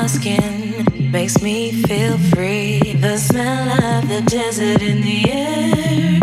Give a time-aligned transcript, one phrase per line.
[0.00, 2.94] my skin makes me feel free.
[3.00, 6.20] The smell of the desert in the air.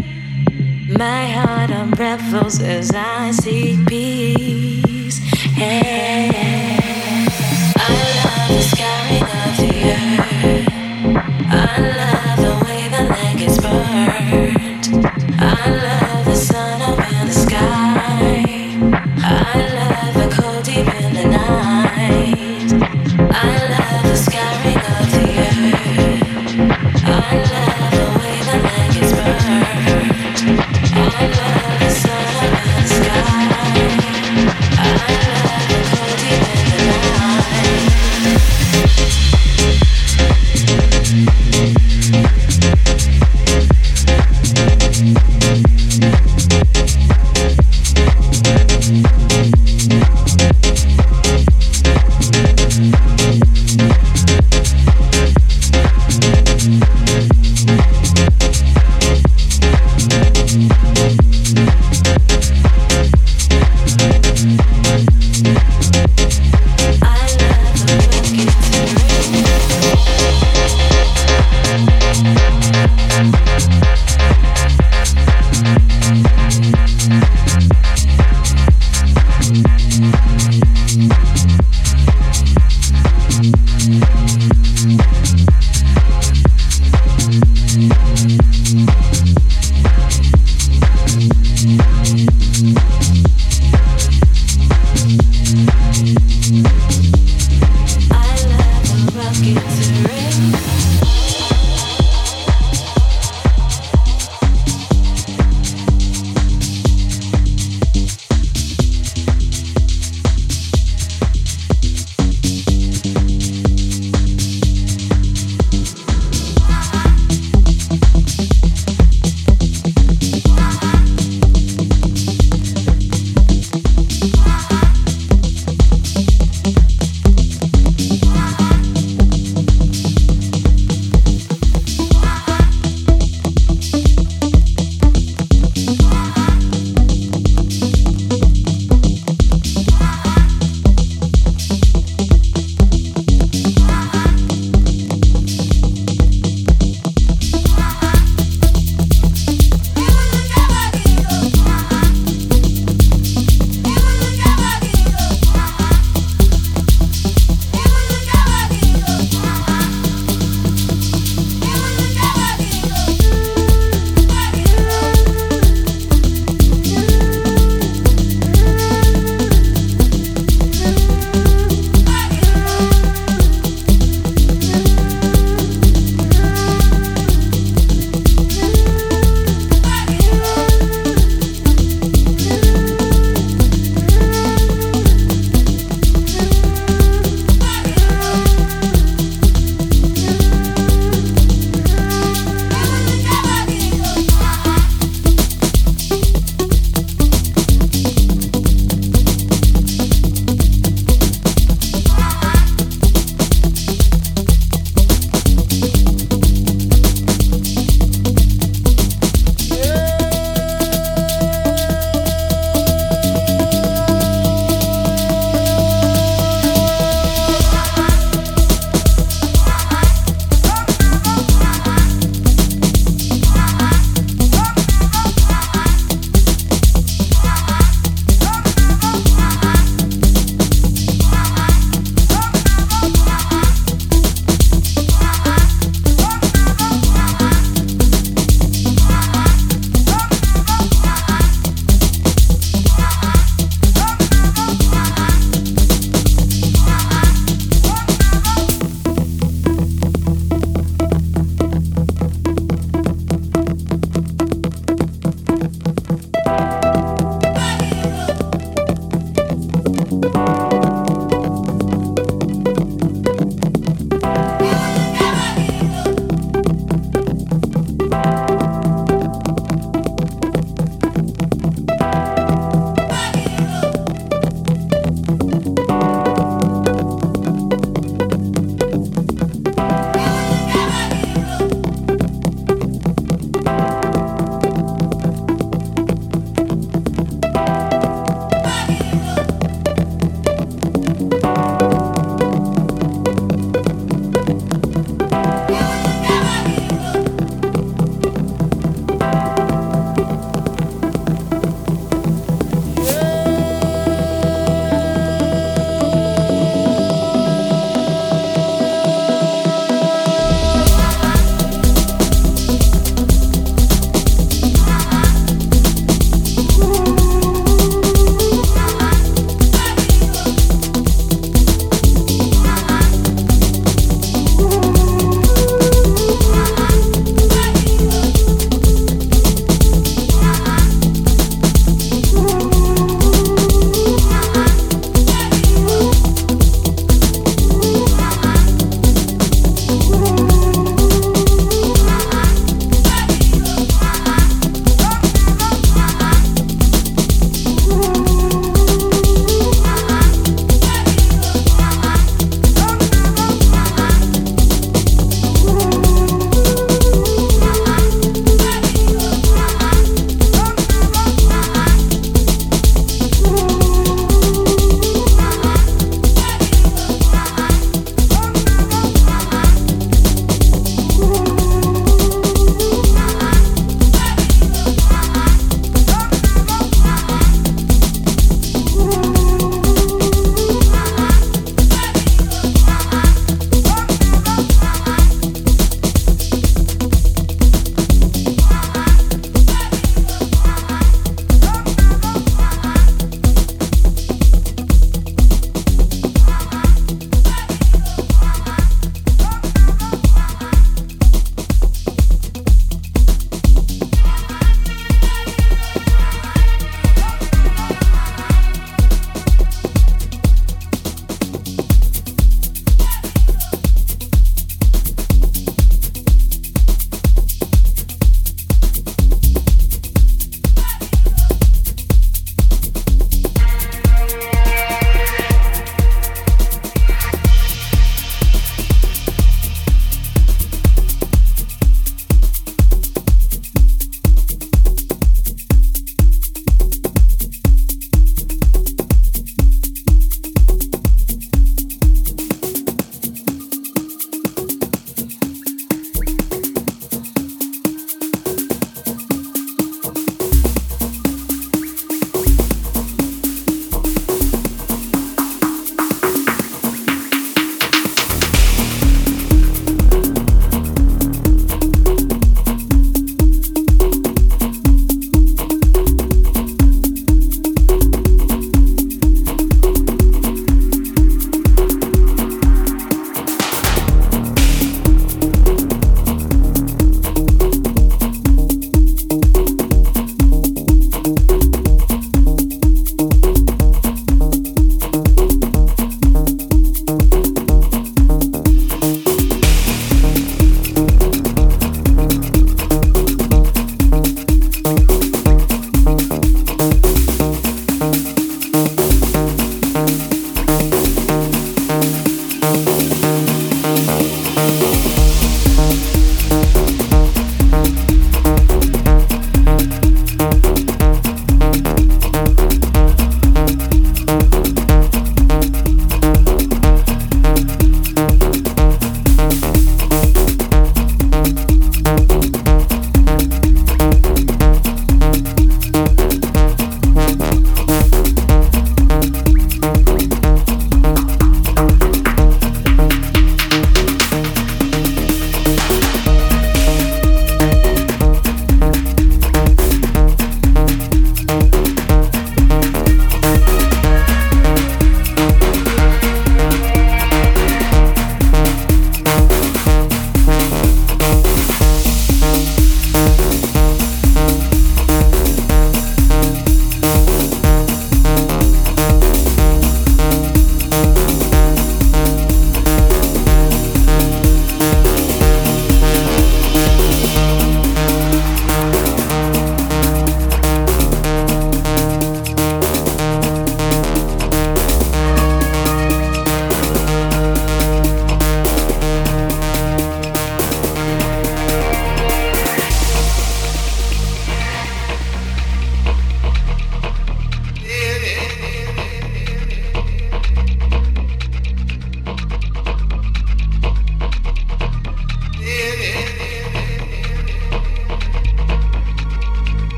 [0.98, 5.18] My heart unravels as I seek peace.
[5.60, 6.32] Hey,
[7.76, 10.68] I love the sky of the earth.
[11.52, 12.25] I love.